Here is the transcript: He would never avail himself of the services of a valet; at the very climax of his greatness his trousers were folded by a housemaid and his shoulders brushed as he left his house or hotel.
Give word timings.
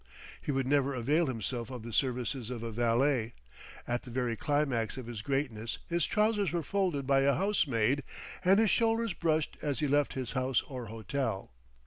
He 0.41 0.51
would 0.51 0.65
never 0.65 0.95
avail 0.95 1.27
himself 1.27 1.69
of 1.69 1.83
the 1.83 1.93
services 1.93 2.49
of 2.49 2.63
a 2.63 2.71
valet; 2.71 3.35
at 3.87 4.01
the 4.01 4.09
very 4.09 4.35
climax 4.35 4.97
of 4.97 5.05
his 5.05 5.21
greatness 5.21 5.77
his 5.87 6.07
trousers 6.07 6.51
were 6.51 6.63
folded 6.63 7.05
by 7.05 7.19
a 7.19 7.35
housemaid 7.35 8.01
and 8.43 8.59
his 8.59 8.71
shoulders 8.71 9.13
brushed 9.13 9.57
as 9.61 9.79
he 9.79 9.87
left 9.87 10.13
his 10.13 10.31
house 10.31 10.63
or 10.63 10.87
hotel. 10.87 11.51